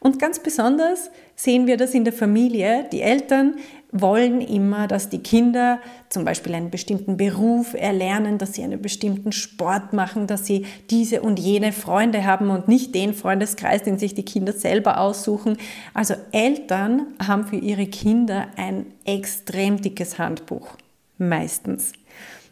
Und 0.00 0.18
ganz 0.18 0.38
besonders 0.38 1.10
sehen 1.34 1.66
wir 1.66 1.76
das 1.76 1.94
in 1.94 2.04
der 2.04 2.12
Familie. 2.12 2.88
Die 2.92 3.00
Eltern 3.00 3.56
wollen 3.90 4.40
immer, 4.40 4.86
dass 4.86 5.08
die 5.08 5.20
Kinder 5.20 5.80
zum 6.10 6.24
Beispiel 6.24 6.54
einen 6.54 6.70
bestimmten 6.70 7.16
Beruf 7.16 7.74
erlernen, 7.74 8.36
dass 8.36 8.54
sie 8.54 8.62
einen 8.62 8.82
bestimmten 8.82 9.32
Sport 9.32 9.92
machen, 9.92 10.26
dass 10.26 10.46
sie 10.46 10.66
diese 10.90 11.22
und 11.22 11.38
jene 11.38 11.72
Freunde 11.72 12.24
haben 12.24 12.50
und 12.50 12.68
nicht 12.68 12.94
den 12.94 13.14
Freundeskreis, 13.14 13.82
den 13.82 13.98
sich 13.98 14.14
die 14.14 14.24
Kinder 14.24 14.52
selber 14.52 15.00
aussuchen. 15.00 15.56
Also 15.94 16.14
Eltern 16.32 17.06
haben 17.26 17.46
für 17.46 17.56
ihre 17.56 17.86
Kinder 17.86 18.48
ein 18.56 18.86
extrem 19.04 19.80
dickes 19.80 20.18
Handbuch, 20.18 20.76
meistens. 21.16 21.92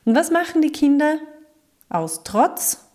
Und 0.05 0.15
was 0.15 0.31
machen 0.31 0.63
die 0.63 0.73
Kinder? 0.73 1.19
Aus 1.89 2.23
Trotz 2.25 2.87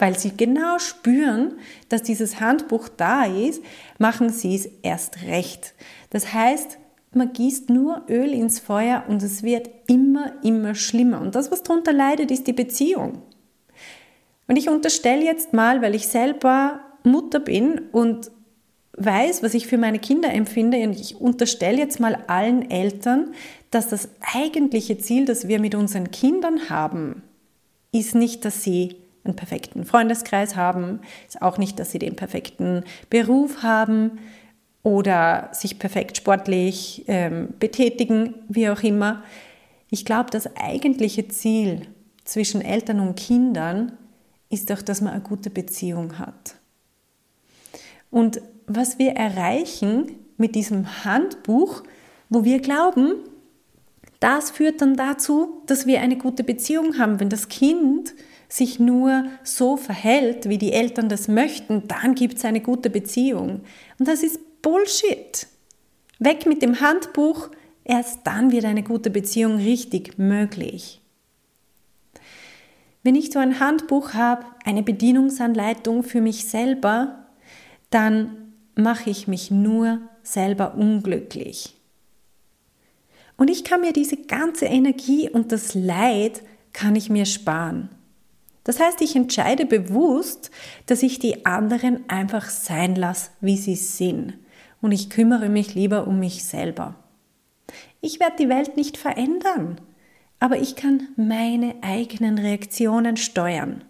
weil 0.00 0.18
sie 0.18 0.34
genau 0.34 0.78
spüren, 0.78 1.58
dass 1.90 2.02
dieses 2.02 2.40
Handbuch 2.40 2.88
da 2.88 3.26
ist, 3.26 3.62
machen 3.98 4.30
sie 4.30 4.56
es 4.56 4.66
erst 4.82 5.22
recht. 5.24 5.74
Das 6.08 6.32
heißt, 6.32 6.78
man 7.12 7.32
gießt 7.32 7.70
nur 7.70 8.04
Öl 8.08 8.32
ins 8.32 8.60
Feuer 8.60 9.04
und 9.08 9.22
es 9.22 9.42
wird 9.42 9.68
immer, 9.88 10.32
immer 10.44 10.74
schlimmer. 10.74 11.20
Und 11.20 11.34
das, 11.34 11.50
was 11.50 11.62
darunter 11.62 11.92
leidet, 11.92 12.30
ist 12.30 12.46
die 12.46 12.52
Beziehung. 12.52 13.22
Und 14.46 14.56
ich 14.56 14.68
unterstelle 14.68 15.24
jetzt 15.24 15.52
mal, 15.52 15.82
weil 15.82 15.94
ich 15.94 16.08
selber 16.08 16.80
Mutter 17.04 17.40
bin 17.40 17.80
und 17.92 18.30
weiß, 18.96 19.42
was 19.42 19.54
ich 19.54 19.66
für 19.66 19.78
meine 19.78 19.98
Kinder 19.98 20.32
empfinde, 20.32 20.78
und 20.82 20.92
ich 20.92 21.20
unterstelle 21.20 21.78
jetzt 21.78 22.00
mal 22.00 22.18
allen 22.26 22.70
Eltern, 22.70 23.32
dass 23.70 23.88
das 23.88 24.08
eigentliche 24.34 24.98
Ziel, 24.98 25.24
das 25.24 25.48
wir 25.48 25.60
mit 25.60 25.74
unseren 25.74 26.10
Kindern 26.10 26.68
haben, 26.68 27.22
ist 27.92 28.14
nicht, 28.14 28.44
dass 28.44 28.62
sie 28.62 28.96
einen 29.24 29.36
perfekten 29.36 29.84
Freundeskreis 29.84 30.56
haben, 30.56 31.00
ist 31.28 31.42
auch 31.42 31.58
nicht, 31.58 31.78
dass 31.78 31.90
sie 31.90 31.98
den 31.98 32.16
perfekten 32.16 32.84
Beruf 33.08 33.62
haben, 33.62 34.18
oder 34.82 35.50
sich 35.52 35.78
perfekt 35.78 36.16
sportlich 36.16 37.04
ähm, 37.06 37.54
betätigen, 37.58 38.34
wie 38.48 38.68
auch 38.68 38.82
immer. 38.82 39.22
Ich 39.90 40.04
glaube, 40.04 40.30
das 40.30 40.56
eigentliche 40.56 41.28
Ziel 41.28 41.86
zwischen 42.24 42.62
Eltern 42.62 43.00
und 43.00 43.16
Kindern 43.16 43.92
ist 44.48 44.70
doch, 44.70 44.82
dass 44.82 45.00
man 45.00 45.12
eine 45.12 45.22
gute 45.22 45.50
Beziehung 45.50 46.18
hat. 46.18 46.56
Und 48.10 48.40
was 48.66 48.98
wir 48.98 49.12
erreichen, 49.12 50.12
mit 50.36 50.54
diesem 50.54 51.04
Handbuch, 51.04 51.82
wo 52.30 52.44
wir 52.44 52.60
glauben, 52.60 53.12
das 54.20 54.50
führt 54.50 54.80
dann 54.80 54.96
dazu, 54.96 55.62
dass 55.66 55.86
wir 55.86 56.00
eine 56.00 56.16
gute 56.16 56.44
Beziehung 56.44 56.98
haben. 56.98 57.20
Wenn 57.20 57.28
das 57.28 57.48
Kind 57.48 58.14
sich 58.48 58.80
nur 58.80 59.24
so 59.44 59.76
verhält, 59.76 60.48
wie 60.48 60.58
die 60.58 60.72
Eltern 60.72 61.08
das 61.08 61.28
möchten, 61.28 61.86
dann 61.88 62.14
gibt 62.14 62.38
es 62.38 62.44
eine 62.44 62.60
gute 62.60 62.90
Beziehung. 62.90 63.60
Und 63.98 64.08
das 64.08 64.22
ist 64.22 64.40
Bullshit. 64.62 65.46
Weg 66.18 66.46
mit 66.46 66.62
dem 66.62 66.80
Handbuch, 66.80 67.48
erst 67.84 68.26
dann 68.26 68.52
wird 68.52 68.64
eine 68.64 68.82
gute 68.82 69.10
Beziehung 69.10 69.56
richtig 69.56 70.18
möglich. 70.18 71.00
Wenn 73.02 73.14
ich 73.14 73.32
so 73.32 73.38
ein 73.38 73.60
Handbuch 73.60 74.12
habe, 74.12 74.44
eine 74.64 74.82
Bedienungsanleitung 74.82 76.02
für 76.02 76.20
mich 76.20 76.44
selber, 76.44 77.26
dann 77.88 78.52
mache 78.74 79.10
ich 79.10 79.26
mich 79.26 79.50
nur 79.50 80.00
selber 80.22 80.74
unglücklich. 80.74 81.74
Und 83.36 83.48
ich 83.48 83.64
kann 83.64 83.80
mir 83.80 83.94
diese 83.94 84.18
ganze 84.18 84.66
Energie 84.66 85.30
und 85.30 85.50
das 85.50 85.74
Leid 85.74 86.42
kann 86.74 86.94
ich 86.94 87.08
mir 87.08 87.24
sparen. 87.24 87.88
Das 88.64 88.78
heißt, 88.78 89.00
ich 89.00 89.16
entscheide 89.16 89.64
bewusst, 89.64 90.50
dass 90.84 91.02
ich 91.02 91.18
die 91.18 91.46
anderen 91.46 92.08
einfach 92.10 92.50
sein 92.50 92.94
lasse, 92.94 93.30
wie 93.40 93.56
sie 93.56 93.76
sind. 93.76 94.34
Und 94.80 94.92
ich 94.92 95.10
kümmere 95.10 95.48
mich 95.48 95.74
lieber 95.74 96.06
um 96.06 96.18
mich 96.18 96.44
selber. 96.44 96.94
Ich 98.00 98.18
werde 98.18 98.36
die 98.38 98.48
Welt 98.48 98.76
nicht 98.76 98.96
verändern, 98.96 99.80
aber 100.38 100.58
ich 100.58 100.74
kann 100.74 101.08
meine 101.16 101.74
eigenen 101.82 102.38
Reaktionen 102.38 103.16
steuern. 103.16 103.84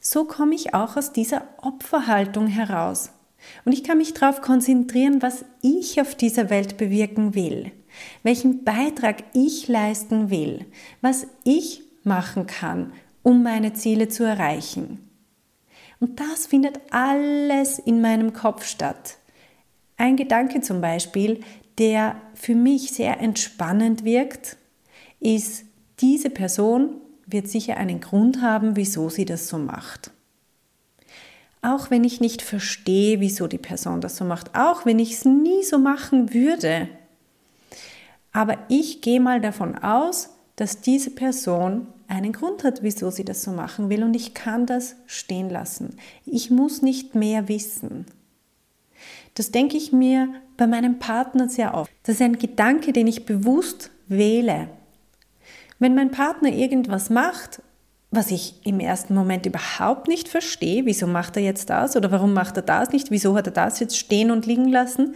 So 0.00 0.24
komme 0.24 0.54
ich 0.54 0.74
auch 0.74 0.96
aus 0.96 1.12
dieser 1.12 1.42
Opferhaltung 1.60 2.46
heraus. 2.46 3.10
Und 3.64 3.72
ich 3.72 3.84
kann 3.84 3.98
mich 3.98 4.14
darauf 4.14 4.40
konzentrieren, 4.40 5.20
was 5.22 5.44
ich 5.62 6.00
auf 6.00 6.14
dieser 6.14 6.50
Welt 6.50 6.78
bewirken 6.78 7.34
will 7.34 7.72
welchen 8.22 8.64
Beitrag 8.64 9.24
ich 9.32 9.68
leisten 9.68 10.30
will, 10.30 10.66
was 11.00 11.26
ich 11.44 11.82
machen 12.04 12.46
kann, 12.46 12.92
um 13.22 13.42
meine 13.42 13.72
Ziele 13.72 14.08
zu 14.08 14.24
erreichen. 14.24 15.08
Und 15.98 16.20
das 16.20 16.46
findet 16.46 16.80
alles 16.90 17.78
in 17.78 18.00
meinem 18.00 18.32
Kopf 18.32 18.64
statt. 18.66 19.16
Ein 19.96 20.16
Gedanke 20.16 20.60
zum 20.60 20.80
Beispiel, 20.80 21.40
der 21.78 22.20
für 22.34 22.54
mich 22.54 22.92
sehr 22.92 23.20
entspannend 23.20 24.04
wirkt, 24.04 24.56
ist, 25.20 25.64
diese 26.00 26.30
Person 26.30 27.00
wird 27.26 27.48
sicher 27.48 27.76
einen 27.76 28.00
Grund 28.00 28.42
haben, 28.42 28.76
wieso 28.76 29.08
sie 29.08 29.24
das 29.24 29.48
so 29.48 29.58
macht. 29.58 30.10
Auch 31.62 31.90
wenn 31.90 32.04
ich 32.04 32.20
nicht 32.20 32.42
verstehe, 32.42 33.20
wieso 33.20 33.48
die 33.48 33.58
Person 33.58 34.00
das 34.00 34.16
so 34.16 34.24
macht, 34.24 34.54
auch 34.54 34.86
wenn 34.86 34.98
ich 34.98 35.14
es 35.14 35.24
nie 35.24 35.64
so 35.64 35.78
machen 35.78 36.32
würde, 36.32 36.88
aber 38.32 38.58
ich 38.68 39.00
gehe 39.00 39.18
mal 39.18 39.40
davon 39.40 39.78
aus, 39.78 40.28
dass 40.56 40.82
diese 40.82 41.10
Person 41.10 41.86
einen 42.06 42.32
Grund 42.32 42.64
hat, 42.64 42.82
wieso 42.82 43.10
sie 43.10 43.24
das 43.24 43.42
so 43.42 43.50
machen 43.50 43.88
will 43.88 44.04
und 44.04 44.14
ich 44.14 44.34
kann 44.34 44.66
das 44.66 44.96
stehen 45.06 45.48
lassen. 45.48 45.96
Ich 46.26 46.50
muss 46.50 46.82
nicht 46.82 47.14
mehr 47.14 47.48
wissen. 47.48 48.04
Das 49.34 49.50
denke 49.50 49.76
ich 49.76 49.92
mir 49.92 50.28
bei 50.56 50.66
meinem 50.66 50.98
Partner 50.98 51.48
sehr 51.48 51.74
oft. 51.74 51.90
Das 52.02 52.16
ist 52.16 52.22
ein 52.22 52.38
Gedanke, 52.38 52.92
den 52.92 53.06
ich 53.06 53.26
bewusst 53.26 53.90
wähle. 54.08 54.68
Wenn 55.78 55.94
mein 55.94 56.10
Partner 56.10 56.50
irgendwas 56.50 57.10
macht, 57.10 57.60
was 58.10 58.30
ich 58.30 58.54
im 58.64 58.80
ersten 58.80 59.14
Moment 59.14 59.44
überhaupt 59.46 60.08
nicht 60.08 60.28
verstehe, 60.28 60.86
wieso 60.86 61.06
macht 61.06 61.36
er 61.36 61.42
jetzt 61.42 61.68
das 61.68 61.96
oder 61.96 62.10
warum 62.10 62.32
macht 62.32 62.56
er 62.56 62.62
das 62.62 62.90
nicht, 62.90 63.10
wieso 63.10 63.36
hat 63.36 63.46
er 63.46 63.52
das 63.52 63.80
jetzt 63.80 63.98
stehen 63.98 64.30
und 64.30 64.46
liegen 64.46 64.68
lassen, 64.68 65.14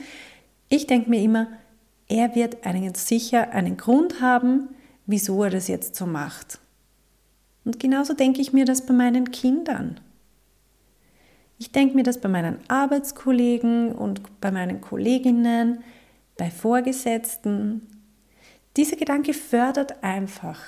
ich 0.69 0.87
denke 0.87 1.09
mir 1.09 1.23
immer, 1.23 1.49
er 2.09 2.35
wird 2.35 2.67
einen, 2.67 2.95
sicher 2.95 3.53
einen 3.53 3.77
Grund 3.77 4.21
haben, 4.21 4.69
wieso 5.07 5.43
er 5.45 5.51
das 5.51 5.69
jetzt 5.69 5.97
so 5.97 6.07
macht. 6.07 6.59
Und 7.65 7.79
genauso 7.79 8.15
denke 8.15 8.41
ich 8.41 8.53
mir 8.53 8.65
das 8.65 8.85
bei 8.85 8.93
meinen 8.93 9.31
Kindern. 9.31 10.01
Ich 11.61 11.73
denke 11.73 11.95
mir 11.95 12.05
das 12.05 12.19
bei 12.19 12.29
meinen 12.31 12.59
Arbeitskollegen 12.69 13.93
und 13.93 14.41
bei 14.41 14.51
meinen 14.51 14.81
Kolleginnen, 14.81 15.85
bei 16.39 16.51
Vorgesetzten. 16.51 17.87
Dieser 18.79 18.97
Gedanke 18.97 19.35
fördert 19.35 20.03
einfach 20.03 20.59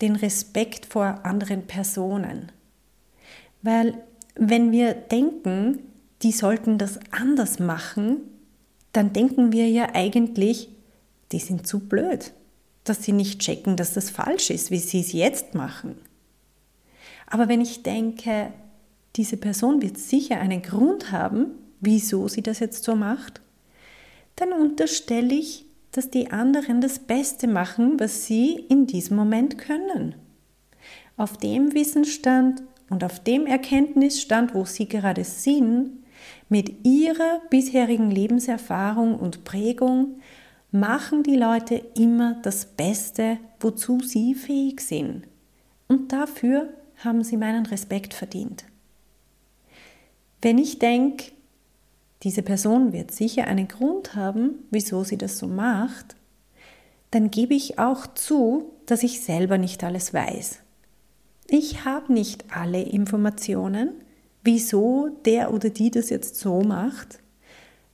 den 0.00 0.16
Respekt 0.16 0.86
vor 0.86 1.20
anderen 1.24 1.66
Personen. 1.66 2.50
Weil 3.60 4.02
wenn 4.34 4.72
wir 4.72 4.94
denken, 4.94 5.80
die 6.22 6.32
sollten 6.32 6.78
das 6.78 6.98
anders 7.10 7.58
machen, 7.58 8.22
dann 8.92 9.12
denken 9.12 9.52
wir 9.52 9.68
ja 9.68 9.90
eigentlich, 9.92 10.70
die 11.32 11.38
sind 11.38 11.66
zu 11.66 11.80
blöd, 11.80 12.32
dass 12.84 13.02
sie 13.02 13.12
nicht 13.12 13.40
checken, 13.40 13.76
dass 13.76 13.92
das 13.92 14.08
falsch 14.08 14.48
ist, 14.48 14.70
wie 14.70 14.78
sie 14.78 15.00
es 15.00 15.12
jetzt 15.12 15.54
machen. 15.54 15.98
Aber 17.26 17.46
wenn 17.48 17.60
ich 17.60 17.82
denke, 17.82 18.54
diese 19.16 19.36
Person 19.36 19.82
wird 19.82 19.98
sicher 19.98 20.40
einen 20.40 20.62
Grund 20.62 21.12
haben, 21.12 21.52
wieso 21.80 22.28
sie 22.28 22.42
das 22.42 22.60
jetzt 22.60 22.84
so 22.84 22.94
macht, 22.94 23.40
dann 24.36 24.52
unterstelle 24.52 25.34
ich, 25.34 25.66
dass 25.92 26.10
die 26.10 26.30
anderen 26.30 26.80
das 26.80 27.00
Beste 27.00 27.48
machen, 27.48 27.98
was 27.98 28.26
sie 28.26 28.54
in 28.68 28.86
diesem 28.86 29.16
Moment 29.16 29.58
können. 29.58 30.14
Auf 31.16 31.36
dem 31.36 31.74
Wissensstand 31.74 32.62
und 32.88 33.04
auf 33.04 33.20
dem 33.22 33.46
Erkenntnisstand, 33.46 34.54
wo 34.54 34.64
sie 34.64 34.88
gerade 34.88 35.24
sind, 35.24 35.90
mit 36.48 36.84
ihrer 36.84 37.40
bisherigen 37.50 38.10
Lebenserfahrung 38.10 39.16
und 39.18 39.44
Prägung 39.44 40.20
machen 40.70 41.22
die 41.22 41.36
Leute 41.36 41.82
immer 41.96 42.34
das 42.42 42.64
Beste, 42.64 43.38
wozu 43.58 44.00
sie 44.00 44.34
fähig 44.34 44.80
sind. 44.80 45.24
Und 45.88 46.12
dafür 46.12 46.68
haben 46.98 47.24
sie 47.24 47.36
meinen 47.36 47.66
Respekt 47.66 48.14
verdient. 48.14 48.64
Wenn 50.42 50.58
ich 50.58 50.78
denke, 50.78 51.32
diese 52.22 52.42
Person 52.42 52.92
wird 52.92 53.12
sicher 53.12 53.46
einen 53.46 53.68
Grund 53.68 54.14
haben, 54.14 54.66
wieso 54.70 55.04
sie 55.04 55.18
das 55.18 55.38
so 55.38 55.46
macht, 55.46 56.16
dann 57.10 57.30
gebe 57.30 57.54
ich 57.54 57.78
auch 57.78 58.06
zu, 58.06 58.72
dass 58.86 59.02
ich 59.02 59.20
selber 59.20 59.58
nicht 59.58 59.82
alles 59.84 60.14
weiß. 60.14 60.60
Ich 61.48 61.84
habe 61.84 62.12
nicht 62.12 62.44
alle 62.54 62.82
Informationen, 62.82 63.92
wieso 64.44 65.08
der 65.24 65.52
oder 65.52 65.70
die 65.70 65.90
das 65.90 66.10
jetzt 66.10 66.36
so 66.36 66.60
macht, 66.62 67.18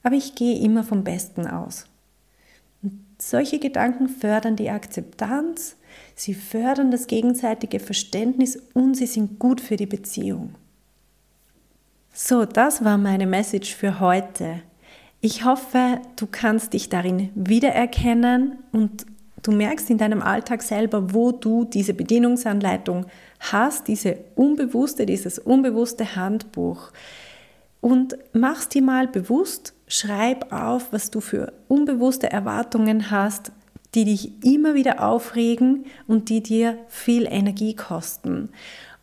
aber 0.03 0.15
ich 0.15 0.35
gehe 0.35 0.61
immer 0.61 0.85
vom 0.85 1.05
Besten 1.05 1.47
aus. 1.47 1.87
Solche 3.19 3.59
Gedanken 3.59 4.09
fördern 4.09 4.57
die 4.57 4.69
Akzeptanz, 4.69 5.77
sie 6.15 6.35
fördern 6.35 6.91
das 6.91 7.07
gegenseitige 7.07 7.81
Verständnis 7.81 8.59
und 8.75 8.95
sie 8.95 9.07
sind 9.07 9.39
gut 9.39 9.61
für 9.61 9.77
die 9.77 9.87
Beziehung. 9.87 10.55
So, 12.19 12.47
das 12.47 12.83
war 12.83 12.97
meine 12.97 13.27
Message 13.27 13.75
für 13.75 14.01
heute. 14.01 14.63
Ich 15.21 15.45
hoffe, 15.45 16.01
du 16.17 16.27
kannst 16.27 16.73
dich 16.73 16.89
darin 16.89 17.29
wiedererkennen 17.35 18.57
und 18.73 19.05
du 19.43 19.53
merkst 19.53 19.91
in 19.91 19.99
deinem 19.99 20.23
Alltag 20.23 20.63
selber, 20.63 21.13
wo 21.13 21.31
du 21.31 21.67
diese 21.67 21.93
Bedienungsanleitung 21.93 23.05
hast, 23.39 23.87
diese 23.87 24.17
unbewusste, 24.35 25.05
dieses 25.05 25.39
unbewusste 25.39 26.17
Handbuch. 26.17 26.91
Und 27.83 28.17
machst 28.33 28.73
dir 28.73 28.83
mal 28.83 29.09
bewusst, 29.09 29.75
Schreib 29.87 30.53
auf, 30.53 30.93
was 30.93 31.11
du 31.11 31.21
für 31.21 31.53
unbewusste 31.69 32.33
Erwartungen 32.33 33.11
hast, 33.11 33.53
die 33.95 34.07
dich 34.07 34.43
immer 34.43 34.75
wieder 34.75 35.07
aufregen 35.07 35.85
und 36.07 36.31
die 36.31 36.43
dir 36.43 36.79
viel 36.89 37.27
Energie 37.31 37.77
kosten. 37.77 38.49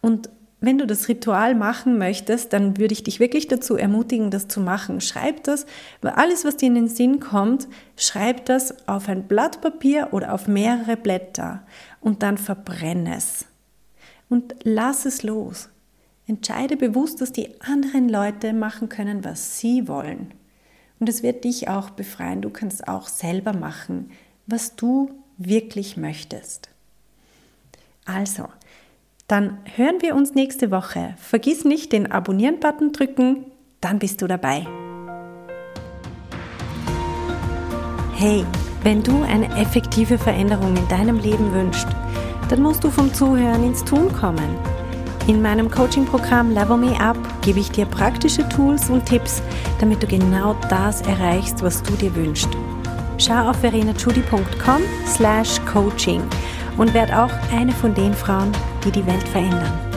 Und 0.02 0.30
wenn 0.64 0.78
du 0.78 0.88
das 0.88 1.10
Ritual 1.10 1.56
machen 1.56 1.98
möchtest, 1.98 2.54
dann 2.54 2.78
würde 2.78 2.94
ich 2.94 3.04
dich 3.04 3.20
wirklich 3.20 3.50
dazu 3.50 3.76
ermutigen, 3.76 4.32
das 4.32 4.48
zu 4.48 4.62
machen. 4.62 5.02
Schreib 5.02 5.44
das, 5.44 5.66
weil 6.02 6.14
alles, 6.14 6.46
was 6.46 6.56
dir 6.56 6.68
in 6.68 6.76
den 6.76 6.88
Sinn 6.88 7.20
kommt, 7.20 7.68
schreib 7.98 8.46
das 8.46 8.88
auf 8.88 9.10
ein 9.10 9.28
Blatt 9.28 9.60
Papier 9.60 10.10
oder 10.14 10.34
auf 10.34 10.48
mehrere 10.48 10.96
Blätter 10.96 11.64
und 12.00 12.24
dann 12.24 12.38
verbrenne 12.38 13.18
es. 13.18 13.46
Und 14.30 14.56
lass 14.64 15.06
es 15.06 15.22
los. 15.22 15.68
Entscheide 16.28 16.78
bewusst, 16.78 17.20
dass 17.20 17.34
die 17.34 17.60
anderen 17.60 18.08
Leute 18.08 18.54
machen 18.54 18.88
können, 18.88 19.26
was 19.26 19.60
sie 19.60 19.90
wollen. 19.90 20.34
Und 21.02 21.10
es 21.10 21.24
wird 21.24 21.44
dich 21.44 21.68
auch 21.68 21.90
befreien. 21.90 22.42
Du 22.42 22.50
kannst 22.50 22.88
auch 22.88 23.10
selber 23.10 23.52
machen, 23.52 24.12
was 24.48 24.78
du 24.78 25.12
wirklich 25.38 25.98
möchtest. 25.98 26.70
Also, 28.06 28.48
dann 29.34 29.58
hören 29.76 29.96
wir 30.02 30.16
uns 30.16 30.36
nächste 30.36 30.70
Woche. 30.70 31.16
Vergiss 31.18 31.66
nicht 31.66 31.92
den 31.92 32.12
Abonnieren-Button 32.12 32.92
drücken, 32.92 33.46
dann 33.82 33.98
bist 33.98 34.22
du 34.22 34.28
dabei. 34.28 34.68
Hey, 38.14 38.46
wenn 38.84 39.02
du 39.02 39.24
eine 39.24 39.48
effektive 39.60 40.20
Veränderung 40.20 40.78
in 40.78 40.88
deinem 40.88 41.18
Leben 41.18 41.52
wünschst, 41.52 41.88
dann 42.48 42.62
musst 42.62 42.84
du 42.84 42.92
vom 42.92 43.12
Zuhören 43.12 43.64
ins 43.64 43.84
Tun 43.84 44.14
kommen. 44.14 44.56
In 45.26 45.42
meinem 45.42 45.72
Coaching-Programm 45.72 46.52
Level 46.52 46.78
Me 46.78 46.96
Up 47.02 47.18
gebe 47.42 47.60
ich 47.60 47.72
dir 47.72 47.88
praktische 47.88 48.48
Tools 48.50 48.92
und 48.92 49.04
Tipps, 49.08 49.42
damit 49.80 50.04
du 50.04 50.06
genau 50.06 50.56
das 50.70 51.02
erreichst, 51.02 51.64
was 51.64 51.82
du 51.82 51.94
dir 51.94 52.16
wünschst. 52.16 52.50
Schau 53.18 53.50
auf 53.50 53.58
verenachudi.com 53.62 54.84
slash 55.08 55.60
coaching 55.66 56.22
und 56.78 56.94
werd 56.94 57.12
auch 57.12 57.32
eine 57.52 57.72
von 57.72 57.96
den 57.96 58.14
Frauen, 58.14 58.52
die 58.84 58.92
die 58.92 59.06
Welt 59.06 59.28
verändern. 59.30 59.93